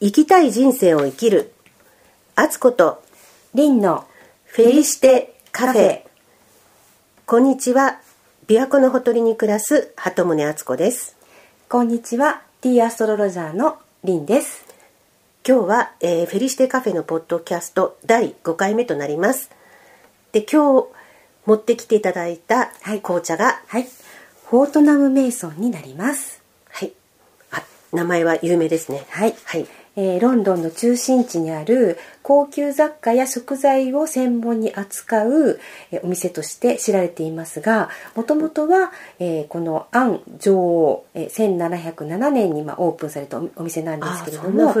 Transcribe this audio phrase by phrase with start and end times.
[0.00, 1.52] 生きたい人生を生きる。
[2.34, 3.02] あつこと
[3.54, 4.06] リンの
[4.44, 6.02] フェリシテカフェ。
[7.26, 8.00] こんにちは。
[8.48, 11.16] 琵琶湖のほとりに暮らす鳩宗敦子です。
[11.68, 12.42] こんにちは。
[12.60, 14.66] T アストロロジャーのリンです。
[15.46, 19.50] 今日は、えーフェリシテカフェのポッドキャスト第5回目となります。
[20.32, 20.88] で今日
[21.46, 23.00] 持ってきていただいたはい。
[23.00, 23.86] 紅茶がはい。
[24.50, 26.42] フォートナムメイソンになります。
[26.70, 26.92] はい、
[27.52, 29.06] あ名前は有名ですね。
[29.08, 29.34] はい。
[29.44, 44.72] はいえーロンドンの中心地にある高級雑貨や食材を専門に扱う、えーお店として知られていますがもともとは、えーこのアン女王、えー1707年に、まあ、オープンされたおお店なんですけれども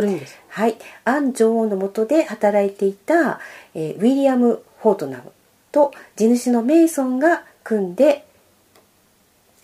[0.48, 3.40] はい、アン女王の下で働いていた、
[3.74, 5.32] えーウィリアム・フォートナム
[5.72, 8.24] と地主のメイソンが組んで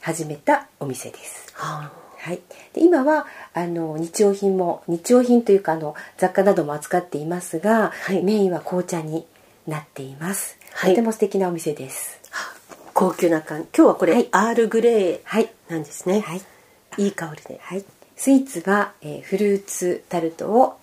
[0.00, 1.52] 始めたお店です。
[1.54, 2.40] ははい、
[2.74, 8.22] で今はあの日用品も日用品というかあの雑貨なども扱っていますが、はい。
[8.22, 9.26] メインは紅茶に
[9.66, 10.90] なっています、はい。
[10.90, 12.20] とても素敵なお店です。
[12.32, 12.54] あ
[12.92, 14.28] 高級な感じ今日はこれ、はい。
[14.32, 15.50] アールグレーはい。
[15.68, 16.42] なんですね、はい、
[16.98, 17.58] いい香りで。
[17.62, 17.84] はい、
[18.16, 20.78] スイーツは、えーフルーツタルトを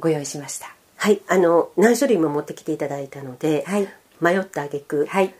[0.00, 0.74] ご用意しました。
[0.96, 1.20] はい。
[1.28, 3.88] あの何種類も持ってきていただいたので、はい。
[4.20, 5.32] 迷った挙句、はい。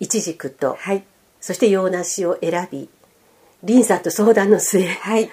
[0.00, 1.04] いちじくと、はい。
[1.40, 2.88] そして洋梨を選び
[3.62, 5.30] リンさんと相談の末はい。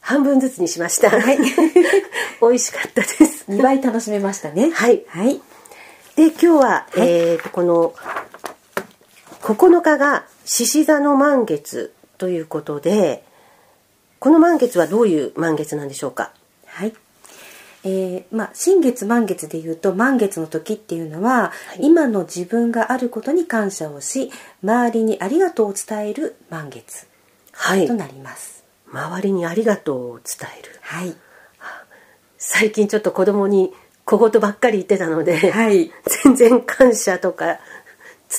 [0.00, 1.38] 半分ずつにしました、はい。
[2.40, 3.44] 美味しかったです。
[3.48, 4.70] 2倍楽しめましたね。
[4.70, 5.04] はい。
[5.08, 5.40] はい。
[6.16, 7.08] で今日は、はい。
[7.08, 7.94] えーとこの
[9.42, 13.22] 9日が獅子座の満月ということで
[14.18, 16.32] この満月はどういう満月なんでしょうか？
[16.66, 16.94] はい。
[17.84, 24.32] えーまあ、新月満月でいうと満月の時っていうのは、今の自分があることに感謝をし
[24.64, 26.96] 周りにありがとうを伝える満月。
[26.96, 27.07] はい
[27.86, 28.64] となります。
[28.92, 30.78] 周りにありがとうを伝える。
[30.80, 31.14] はい、
[32.38, 33.72] 最近ちょっと子供に
[34.04, 35.90] 小言ばっかり言ってたので、はい、
[36.24, 37.58] 全然感謝とか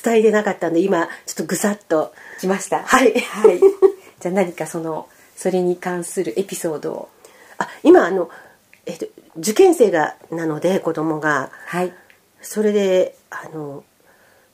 [0.03, 2.13] 伝えてなかったんで今ちょっとぐさっと。
[2.39, 2.83] 来ました。
[2.83, 3.13] はい。
[3.19, 3.59] はい。
[4.19, 7.09] じゃあ何かそのそれに関するエピソードを。
[7.58, 8.29] あ今あの、
[8.85, 9.05] えっと、
[9.37, 11.52] 受験生がなので子供が。
[11.65, 11.93] はい。
[12.41, 13.83] それであの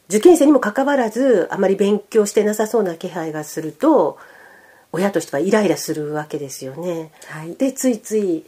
[0.10, 4.18] 受験生にもかかわらずあまり勉強してなさそうな気配がすると
[4.96, 7.12] 親としてはイライラするわけですよね。
[7.28, 8.46] はいでついつい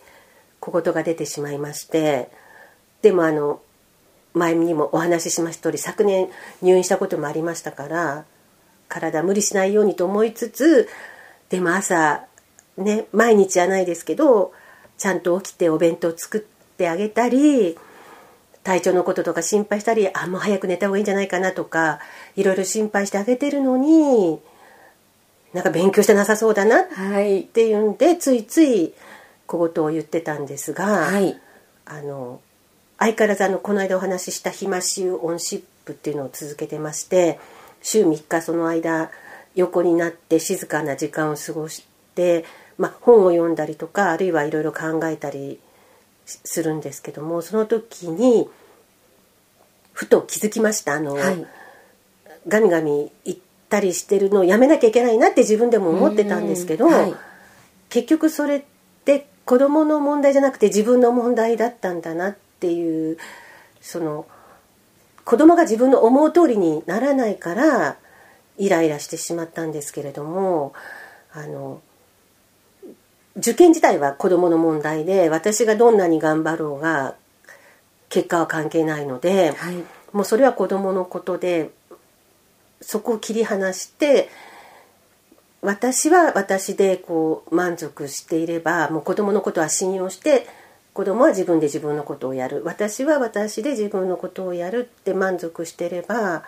[0.62, 2.30] 小言が出てしまいまして
[3.02, 3.62] でもあの
[4.34, 6.30] 前にもお話ししました通り昨年
[6.62, 8.26] 入院したこともありましたから
[8.88, 10.88] 体無理しないようにと思いつつ
[11.50, 12.26] でも朝
[12.78, 14.54] ね毎日はないですけど
[14.98, 17.78] ちゃんと起きてお弁当作ってあげたり
[18.64, 22.00] 体調のこととか心配したりあもう早く寝た方がいいんじゃないかなとか
[22.36, 24.40] いろいろ心配してあげてるのに
[25.58, 27.46] なんか勉強してなさそうだなっはい。
[27.46, 28.94] ていうんでついつい
[29.48, 31.36] 小言を言ってたんですが、はい。
[31.86, 32.42] あの
[33.00, 37.40] 相変わらずあのこの間お話しした暇集オンシップっていうのを続けてまして
[37.82, 39.10] 週3日その間
[39.56, 42.46] 横になって静かな時間を過ごして、
[42.78, 45.60] まあ、本を読んだりとかあるいはいろいろ考えたり
[46.28, 48.48] しするんですけどもその時に
[49.94, 50.94] ふと気づきました。
[50.94, 51.46] あの、はい。
[52.48, 53.38] ガミガミ言っ
[53.70, 57.16] たりしてるのをやめなきゃいけないなって自分でも思ってたんですけど、うんはい。
[57.90, 58.64] 結局それっ
[59.06, 63.18] て子供の問題じゃなくて自分の問題だったんだなっていう
[63.82, 64.26] その
[65.24, 67.98] 子供が自分の思う通りにならないから
[68.58, 70.74] イライラしてしまったんですけれども
[71.32, 71.82] あの
[73.38, 77.16] 受験自体は子供の問題で私がどんなに頑張ろうが
[78.10, 79.76] 結果は関係ないので、はい。
[80.14, 81.70] もうそれは子供のことで
[82.82, 84.30] そこを切り離して
[85.62, 90.48] 私は私でこう満足していればもう子供のことは信用して
[90.94, 92.64] 子供は自分で自分のことをやる。
[92.64, 96.44] 私は私で自分のことをやるって満足してれば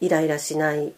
[0.00, 0.92] イライラしないっ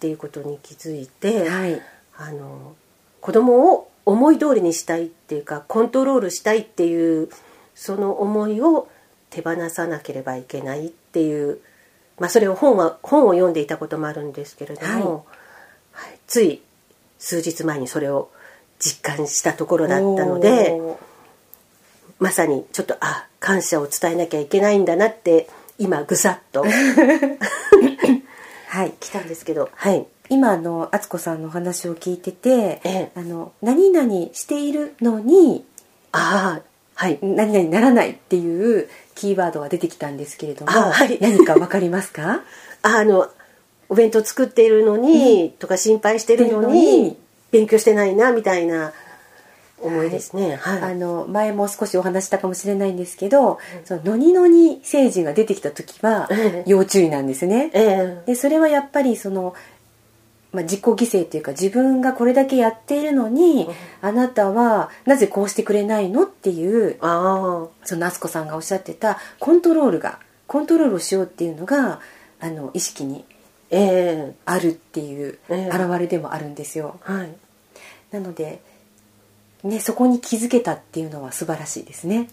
[0.00, 1.80] ていうことに気づいて、はい。
[2.18, 2.74] あの
[3.22, 7.30] 子供を思い通りにしたいっていうかコントロールしたいっていう
[7.74, 8.88] その思いを
[9.30, 11.58] 手放さなければいけないっていう、
[12.18, 15.26] まあ、それを本は本を読んでいたこともあるんですけれども、
[15.92, 16.18] はい。
[16.26, 16.62] つい
[17.18, 18.30] 数日前にそれを
[18.78, 20.76] 実感したところだったので
[22.18, 25.48] まさにちょっとあ感謝を伝えなきゃいけないんだなって
[25.78, 26.64] 今ぐさっと
[28.68, 30.06] はい来たんですけどはい。
[30.28, 33.12] 今あの敦子さんのお話を聞いてて、ええ。
[33.14, 35.64] あの何々しているのに
[36.10, 37.18] ああはい。
[37.22, 41.18] 何々ならないっていうキーワードが出てきたんですけれども、あはい。
[41.20, 42.42] 何かわかりますか？
[42.82, 43.28] あの
[43.88, 47.16] お弁当作っているのに、とか心配してるのにしてるのに。
[47.50, 48.94] 勉強してないなみたいな
[49.78, 50.56] 重いですね。
[50.56, 50.92] はい。
[50.92, 56.62] あの前も少しお話したかもしれないんですけど、そのノニノニ星人が出てきた時はええ。
[56.66, 57.70] 要注意なんですね。
[57.74, 58.22] ええ。
[58.26, 59.54] でそれはやっぱりその、
[60.52, 63.68] まあ、自己犠牲というか自分がこれだけやっているのに、
[64.00, 72.00] あなたはなぜこうしてくれないのっていうあそのあすこさんがおっしゃってたコントロールがコントロールをしようっていうのが
[72.40, 73.24] あの意識に
[74.44, 76.98] あ、るっていうええ現れでもあるんですよ。
[77.00, 77.32] はい。
[78.10, 78.60] なので、
[79.64, 82.28] ね、そこに気づけたっていうのは素晴らしいですね。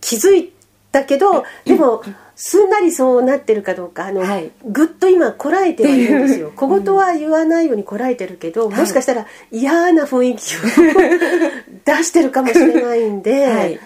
[0.00, 0.52] 気づい
[0.92, 2.02] たけど、でも、
[2.36, 4.50] すんなりそうなってるかどうか、あの、はい。
[4.64, 6.52] ぐっと今こらえてはいるんですよ。
[6.56, 10.60] 小言は言わないようにこらえてるけど、はいもしかしたら嫌な雰囲気を
[11.84, 13.80] 出してるかもしれないんで、はい。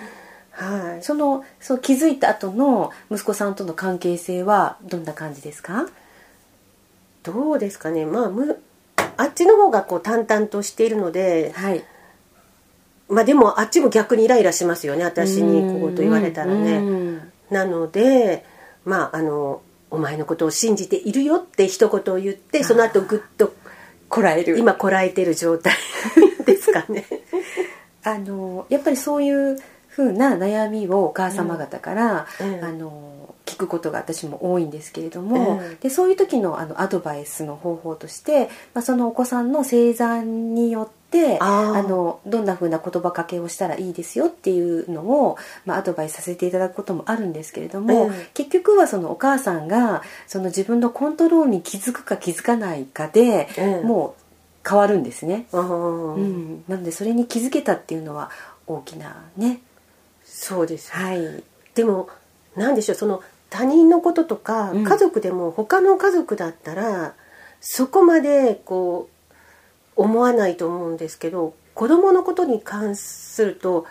[0.53, 1.03] はい。
[1.03, 5.87] そのそう気づいた後の息子さんとの関係性はどんな感じですか？
[7.25, 8.05] どうですかね。
[8.07, 8.61] まあ、む、
[9.17, 11.85] あっちの方がこう淡々としているので、はい
[13.09, 15.05] まあでもあっちも逆にイライラしますよね。
[15.05, 16.79] 私に小言言われたらうね。
[16.79, 17.33] ん。
[17.51, 18.45] なので、
[18.85, 23.55] まあ、あの、お前のことを信じているよって一言を言って、その後ぐっと
[24.09, 24.59] こらえる。
[24.59, 25.75] 今こらえてる状態
[26.47, 27.05] ですかね。
[28.07, 29.59] あのやっぱりそういう
[29.89, 32.65] 風な悩みをお母様方から、うん。
[32.65, 35.79] あの聞くことが私も多いんですけれども、うん。
[35.79, 41.04] でそういう時のあのアドバイスの方法として、まあ、そのお子さんの生産によって
[41.41, 41.89] あー。
[41.89, 48.15] のどんな風な言葉かけをしたらいいですよっていうのを、まあ、アドバイスさせていただくこともあるんですけれども、うん。
[48.35, 53.87] 結局はそのお母さんがその自分のコントロールに気づくか気づかないかで、うん。
[53.87, 54.25] もう
[54.69, 55.47] 変わるんですね。
[55.53, 58.31] うん、なのでそれに気づけたっていうのは
[58.67, 59.61] 大きなね。
[60.25, 60.91] そうです。
[60.91, 61.45] はい。
[61.75, 62.09] でも、
[62.57, 64.85] なんでしょう、その他人のこととか、うん。
[64.85, 67.15] 家族でも他の家族だったら、
[67.61, 69.14] そこまでこう、
[69.97, 73.87] 思わないと思うんですけど、子供のことに関すると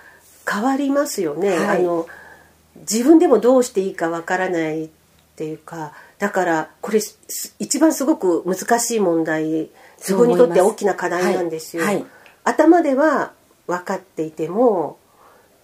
[0.50, 1.58] 変わりますよね。
[1.58, 2.08] はいあの、
[2.76, 4.90] 自分でもどうしていいかわからないっ
[5.36, 7.20] ていうか、だからこれす
[7.60, 11.84] 一番すごく難しい問題自分にとって大きな課題なんですよ。
[11.84, 12.06] はいはい
[12.44, 13.32] 頭では
[13.68, 14.98] 分かっていても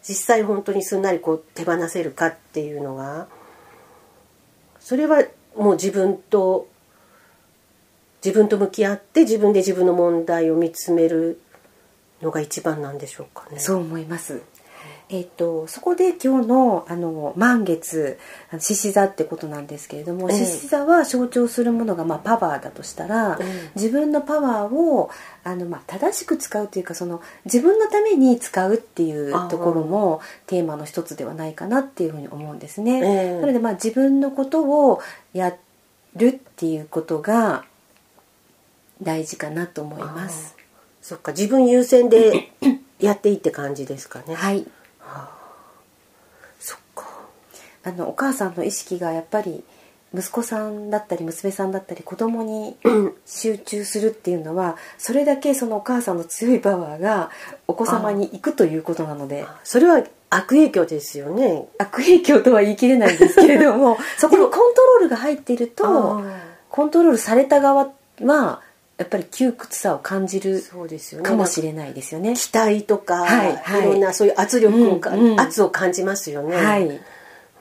[0.02, 3.28] 実際本当にすんなりこう手放せるかっていうのが
[4.80, 5.24] それは
[5.58, 6.68] もう自分と
[8.24, 11.42] 自分と向き合って自分で自分の問題を見つめる
[12.22, 13.60] のが一番なんでしょうかね。
[13.60, 14.42] そう思います。
[15.12, 18.20] えっとそこで今日のあの満月
[18.60, 25.10] 獅子座ってことなんですけれどもええ獅子、座は象徴するものが、まあ、パワーだとしたら、ええ自分のパワーを
[25.44, 33.02] あの、まあ、正しく使うというかその自分のために使うっていうところもテーマの一つではないかなっていうふうに思うんですね。
[33.02, 35.02] ええなのでまあ自分のことを
[35.34, 35.58] や
[36.16, 37.66] るっていうことが
[39.02, 40.56] 大事かなと思います。
[41.02, 42.52] そっか自分優先で
[43.00, 44.36] やっていいって感じですかね。
[44.36, 44.66] はい。
[46.60, 47.08] そっか。
[47.84, 49.64] あのお母さんの意識がやっぱり
[50.14, 52.76] 息子さんだったり娘さんだったり子供に
[53.26, 57.30] 集中するっていうのはそれだけそのお母さんの強いパワーが
[57.68, 61.68] お子様に行くということなのでそれは悪影響ですよね。
[61.80, 66.24] 悪影響とは言い切れないんですけれども そこにコントロールが入っているとあ
[66.70, 67.92] コントロールされた側
[68.22, 68.62] は
[69.00, 71.30] やっぱり窮屈さを感じるそうですよね。
[71.30, 72.36] かもしれないですよね。
[72.36, 76.58] 期待とか、はいはいいろんなそういう圧力をか、うんうん圧を感じますよね。
[76.58, 77.02] はい、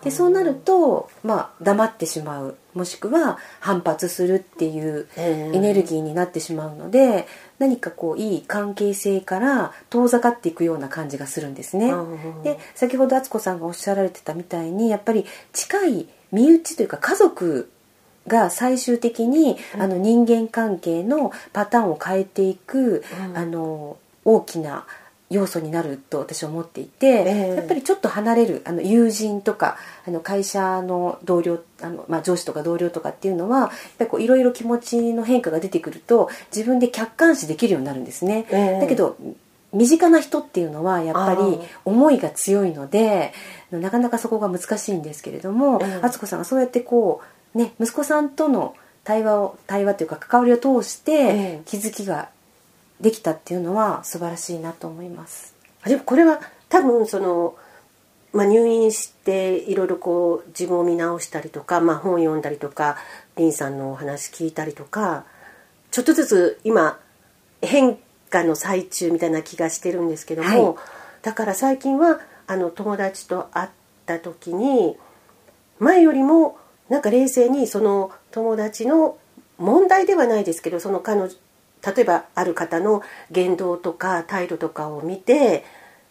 [0.02, 7.28] でそうなると、まあ、黙ってしまうもしくは反発するっていうええエネルギーになってしまうので
[7.60, 11.92] 何かこういい関係性から遠ざかっていくような感じがするんですね。
[11.92, 17.70] うんで先ほど敦子さんがおっしゃられてたみたいにやっぱり近い身内というか家族
[18.28, 23.36] が最終的に、あの人間関係のパターンを変えていく、うん。
[23.36, 24.86] あの大きな
[25.30, 27.56] 要素になると私は思っていて、ええ。
[27.56, 38.46] やっぱりちょっと離れるあの友人とかあの会社の同僚あの、まあ、上司とか同僚とかっていうのはやっぱりこういろいろ気持ちの変化が出てくると自分で客観視できるようになるんですね。
[38.50, 38.80] ええ。
[38.80, 39.16] だけど
[39.74, 43.34] 身近な人っていうのはやっぱり思いが強いので
[43.70, 46.00] なかなかそこが難しいんですけれどもええ。
[46.02, 48.74] 敦子さんがそうやってこうね息子さんとの
[49.04, 52.28] 対話を対話というか関わりを通してえ気づきが
[53.00, 55.54] できたっていうのは素晴らしいなと思います。
[55.84, 57.54] でもこれは多分その、
[58.32, 62.96] まあ、入院していろいろこう自分を見直したりとか、まあ、本読んだりとか
[63.36, 65.24] 林さんのお話聞いたりとか
[65.90, 66.98] ちょっとずつ今
[67.62, 67.96] 変
[68.28, 70.76] 化の最中みたいな気がしてるんですけども、はい
[71.22, 73.68] だから最近はあの友達と会っ
[74.06, 74.96] た時に
[75.78, 76.56] 前よりも
[76.88, 79.18] なんか冷静にその友達の
[79.58, 81.30] 問題ではないですけどその彼女
[81.86, 85.64] 例えばある方の言動とか態度とかを見て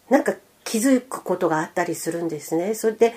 [0.08, 2.74] なんか気づくことがあったりするんですね。
[2.74, 3.14] それで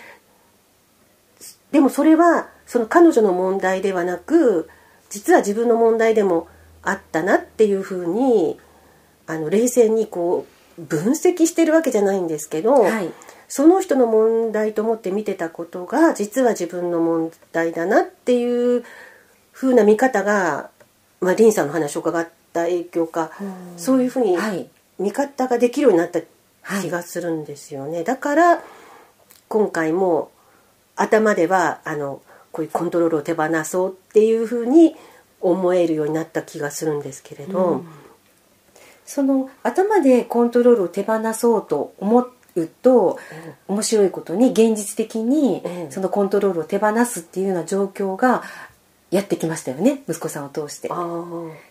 [1.72, 4.70] でもそれはその彼女の問題ではなく
[5.10, 6.48] 実は自分の問題でも
[6.84, 8.60] あったなっていうふうに
[9.28, 10.46] あの冷静にこ
[10.78, 13.10] う分析してるわけじゃないんですけど、はい
[13.52, 18.86] その人の問題と思って見てたことが実は自分の問題だなっていう
[19.52, 20.70] 風な見方が、
[21.20, 23.78] まあ、リンさんの話を伺った影響か、うん。
[23.78, 24.70] そういうふうにはい。
[25.00, 26.22] 見方ができるようになった
[26.82, 28.06] 気がするんですよね。
[28.06, 28.64] だから
[29.50, 30.32] 今回も
[30.96, 32.22] 頭ではあの
[32.54, 34.96] こういうコントロールを手放そうっていうふうに
[35.42, 37.88] 思えるようになった気がするんですけれど、うん。
[39.06, 42.22] その頭でコントロールを手放そうと思
[42.56, 43.20] うと
[43.68, 48.44] 面白いことに現実的にええそのコントロールを手放すっていうような状況が
[49.10, 50.90] やってきましたよね息子さんを通して。
[50.92, 50.96] あ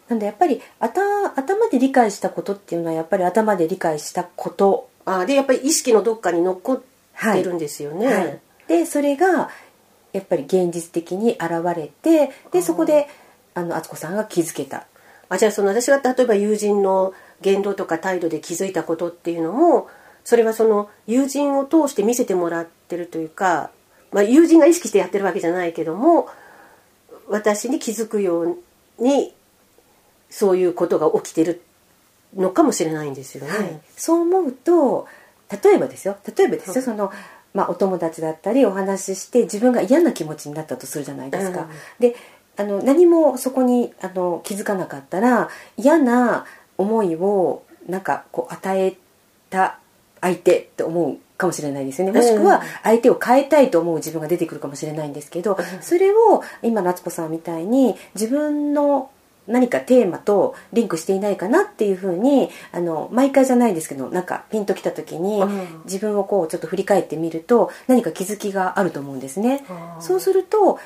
[0.09, 4.89] なんでやっぱり頭頭で理解したことっていうのはやっぱり頭で理解したこと。
[5.07, 6.81] ああでやっぱり意識のどっかに残っ
[7.33, 8.07] てるんですよね。
[8.07, 9.51] はい、でそれが
[10.13, 13.09] やっぱり現実的に現れてでそこで
[13.55, 14.87] あの敦子さんが気づけた。
[15.31, 19.89] あじゃあその私が例えば友人の言動とか態度で気づいたことっていうのも
[20.25, 23.71] それはその友人を通して見せてもらってるというか、
[24.13, 26.29] まあ、友人が意識してやってるわけじゃないけども
[27.29, 28.59] 私に気づくよう
[28.99, 29.33] に
[30.29, 31.63] そういうことが起きてる
[32.37, 33.51] のかもしれないんですよね。
[33.51, 35.07] はい、そう思うと
[35.51, 36.17] 例えばですよ。
[36.37, 36.85] 例えばですよ。
[36.85, 37.13] その、
[37.55, 41.63] まあ、お友達だったりお話しして自分が嫌な気持ちになったとするじゃないですか。
[41.63, 41.69] うん。
[41.99, 42.15] で
[42.57, 46.45] あの何もそこにあの気づかなかったら嫌な
[46.79, 48.97] 思いをなんかこう与え
[49.49, 49.79] た
[50.21, 52.13] 相手って思うかもしれないですよね。
[52.13, 59.11] もしくは相手を変えたいと思う自分が出てくるかもしれないんですけどそれを今夏子さんみたいに自分の
[59.47, 65.83] 何かテーマとリンクしていないかなっていうふうにあの毎回じゃないですけどなんかピンときた時にうん。
[65.85, 69.65] 自分をこうちょっと振り返ってみると何か気づきがあると思うんですね。
[69.99, 70.79] そうすると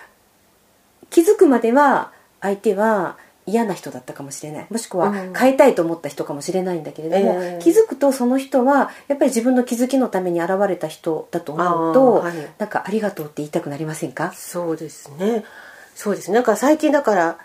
[1.10, 4.66] 気づくまでは相手は嫌な人だったかもしれない。
[4.70, 5.32] もしくはうん。
[5.34, 7.62] 変えたいと思った人かもしれないんだけれども、ええ。
[7.62, 12.34] 気づくとその人はやっぱり自分の気づきのために現れた人だと思うと、はい。
[12.58, 14.32] なんかありがとうって言いたくなりませんか？
[14.32, 15.44] そうですね。
[15.94, 16.34] そうですね。
[16.34, 17.38] なんか最近だから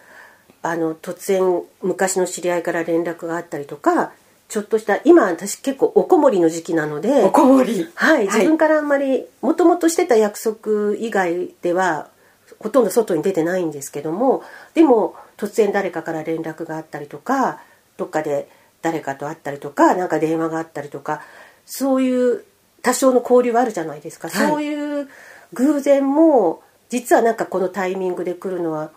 [0.62, 4.12] あの突然昔の知り合いから連絡があったりとか、
[4.48, 7.88] ちょっとした今私結構おこもりの時期なので、こもり。
[7.94, 12.10] はい、自分からあんまりもともとしてた約束以外では
[12.58, 17.62] ほとんど外に出てないんですけども、でも突然誰かから連絡があったりとか、
[17.98, 18.50] どっかで
[18.82, 21.22] 誰かと会ったりとか、なんか電話があったりとか、
[21.66, 22.44] そういう
[22.82, 24.30] 多少の交流はあるじゃないですか。
[24.30, 25.10] はいそういう
[25.54, 28.92] 偶然も実はなんかこのタイミングで来るのは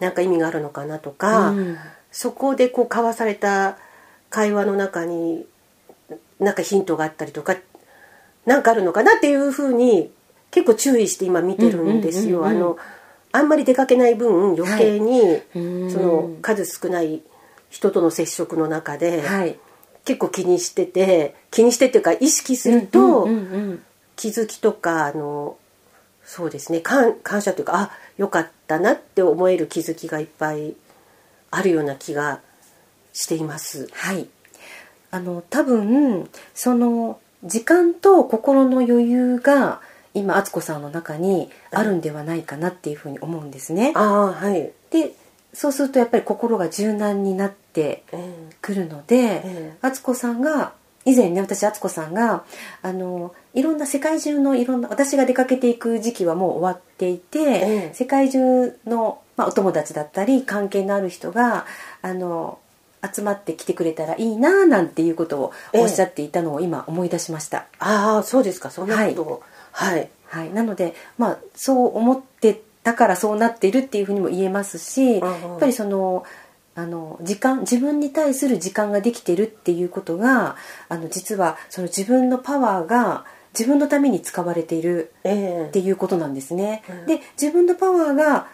[0.00, 1.76] なんか意味があるのかなとか、うん
[2.10, 3.76] そこでこう交わされた
[4.30, 5.44] 会話の中に
[6.40, 7.54] なんかヒントがあったりとか
[8.46, 10.10] なんかあるのかなっていうふうに
[10.50, 12.46] 結構注意して今見てるんですよ。
[12.46, 12.78] あの
[13.38, 15.90] あんまり出かけない分余計に、うん。
[15.90, 17.22] その数少ない
[17.70, 19.58] 人との接触の中で、はい。
[20.04, 23.82] 結構気にしてて気にしてっていうか意識すると、うんうんうん
[24.16, 25.56] 気づきとかあの
[26.24, 30.74] そうですね感感謝というかあよかったなって思える気づきがいっぱい
[31.52, 32.40] あるような気が
[33.12, 33.88] しています。
[33.92, 34.26] はい。
[35.12, 39.80] あの多分その時間と心の余裕が
[40.18, 43.92] 今敦子さんの中にあるんではないかなっていうふうに思うんですね。
[43.94, 44.70] ああはい。
[44.90, 45.14] で
[45.54, 49.76] そうするとやっぱり心が柔軟になってえくるのでええ。
[49.80, 50.72] 敦子さんが
[51.04, 52.44] 以前ね私敦子さんが
[52.82, 57.94] あのいろんな世界中のいろんな私が出かけていく時期はもう終わっていて、ええ。
[57.94, 61.66] 世界中の、まあ、お友達だったり関係のある人が
[62.02, 62.58] あの
[63.02, 67.66] 集まってきてくれたらいいななんていうことをおっしゃっていたのを今思い出しました。
[67.78, 68.70] ああそうですか。
[68.70, 69.30] そんなことを。
[69.30, 69.40] はい、
[69.78, 76.24] はい、なので、まあ、そう思ってたからそうなっているっていうふうにも言えますし、やっぱりその
[76.74, 80.54] あの時間自分に対する時間ができてるっていうことが
[80.88, 86.84] あの実はその自分のパワーが自分のために使われているええっていうことなんですね。
[86.88, 88.46] うんで自分のパワーが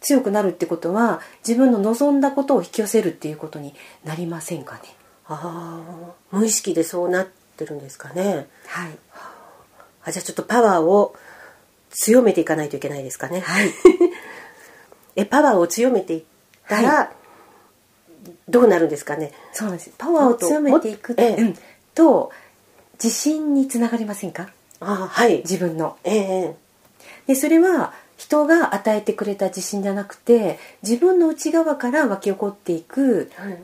[0.00, 3.74] 強くなるってことは自分の望んだことを引き寄せるっていうことに
[4.04, 4.80] なりませんかね。
[5.26, 8.48] ああ無意識でそうなってるんですかね。
[8.66, 8.98] はい、
[10.04, 11.14] あじゃあちょっとパワーを
[11.90, 13.40] 強めていかないといけないですかね。
[13.40, 13.70] はい
[15.16, 16.22] えパワーを強めていっ
[16.68, 17.12] たら、
[18.48, 19.32] どうなるんですかね。
[19.52, 19.90] そうなんです。
[19.98, 21.58] パワーを強めていくと,、ええうん
[21.94, 22.30] と
[23.02, 24.50] 自信につながりませんか？
[24.80, 25.38] ああはい。
[25.38, 25.96] 自分の。
[26.04, 26.54] ええ
[27.26, 33.58] でそれは人が与えてくれた自信じゃなくて自分の内側から湧き起こっていくはい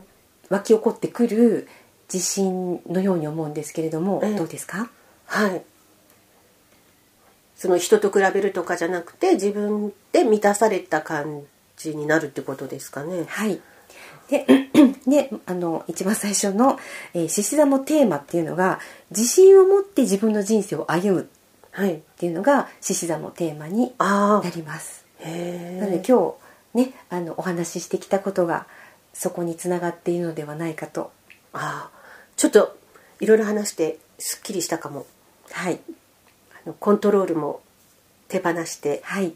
[0.49, 1.67] 湧き起こってくる
[2.11, 4.89] 自信のように思うんですけれども、ええどうですか？
[5.25, 5.61] はい
[7.57, 11.43] その人と比べるとかじゃなくて自分で満たされた感
[11.75, 13.59] じになるってことですかねはい。
[14.29, 14.45] で、
[15.07, 16.77] で、あの、一番最初の、
[17.13, 21.25] えー獅子座のテーマっていうのが、自信を持って自分の人生を歩むっ
[21.71, 25.05] はいていうのが、獅子座のテーマになります。
[25.23, 25.29] な
[25.85, 26.35] ので今
[26.73, 28.65] 日、ね、あの、お話ししてきたことが、
[29.13, 31.11] そこにつながっているのではないかと。
[31.53, 31.97] ああ
[32.35, 32.77] ちょっと
[33.19, 35.05] いろいろ話してすっきりしたかも
[35.51, 35.79] はい。
[36.73, 37.61] コントロールも
[38.27, 39.33] 手放してはい。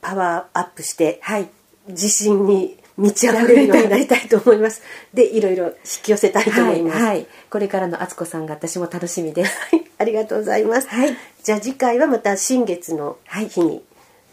[0.00, 1.48] パワーアップしてはい。
[1.88, 4.82] 自信に満ち溢れるようになりたいと思います
[5.14, 5.72] でいろいろ引
[6.02, 6.82] き寄せたいと思はいい。
[6.82, 7.26] ます、はい。
[7.48, 9.56] これからの敦子さんが私も楽しみです。
[9.70, 10.88] はいありがとうございます。
[10.88, 13.82] はいじゃあ次回はまた新月のはい日に、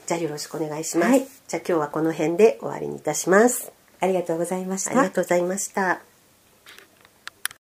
[0.06, 1.10] じゃあよろしくお願いします。
[1.12, 3.72] はいじゃあ今日はこの辺で終わりにいたします。
[4.00, 5.10] ありがとうございましたありが。
[5.10, 6.15] とうございました。